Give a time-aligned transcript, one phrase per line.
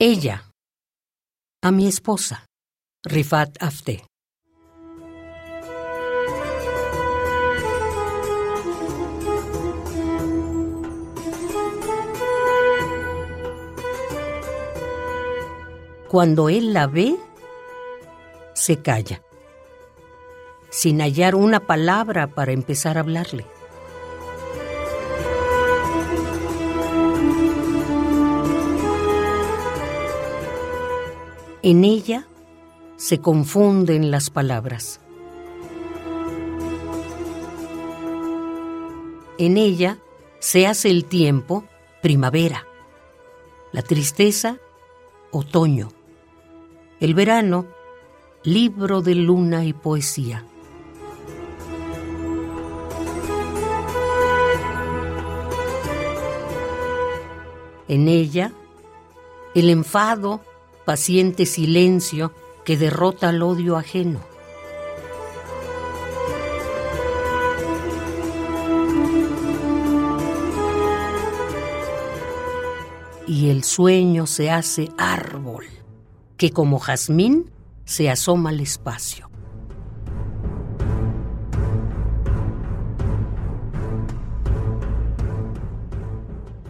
[0.00, 0.50] Ella.
[1.62, 2.46] A mi esposa,
[3.04, 4.04] Rifat Afte.
[16.08, 17.14] Cuando él la ve,
[18.54, 19.22] se calla,
[20.70, 23.46] sin hallar una palabra para empezar a hablarle.
[31.66, 32.26] En ella
[32.96, 35.00] se confunden las palabras.
[39.38, 39.96] En ella
[40.40, 41.64] se hace el tiempo
[42.02, 42.66] primavera,
[43.72, 44.58] la tristeza
[45.30, 45.88] otoño,
[47.00, 47.66] el verano
[48.42, 50.44] libro de luna y poesía.
[57.88, 58.52] En ella,
[59.54, 60.42] el enfado
[60.84, 62.32] paciente silencio
[62.64, 64.20] que derrota al odio ajeno.
[73.26, 75.64] Y el sueño se hace árbol,
[76.36, 77.50] que como jazmín
[77.84, 79.30] se asoma al espacio.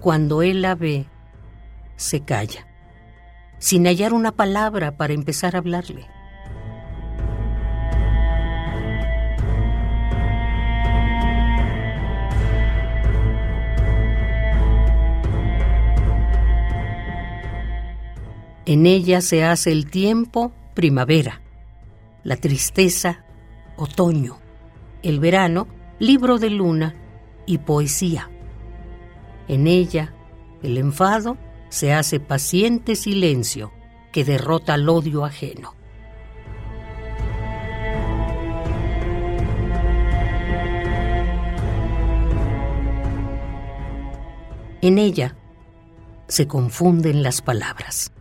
[0.00, 1.08] Cuando él la ve,
[1.96, 2.66] se calla
[3.58, 6.08] sin hallar una palabra para empezar a hablarle.
[18.66, 21.40] En ella se hace el tiempo primavera,
[22.24, 23.24] la tristeza
[23.76, 24.38] otoño,
[25.04, 25.68] el verano
[26.00, 26.96] libro de luna
[27.46, 28.28] y poesía.
[29.46, 30.14] En ella
[30.64, 31.36] el enfado
[31.68, 33.72] se hace paciente silencio
[34.12, 35.74] que derrota al odio ajeno.
[44.80, 45.36] En ella
[46.28, 48.12] se confunden las palabras.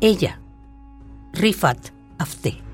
[0.00, 0.38] Ella,
[1.32, 2.67] Rifat Afte.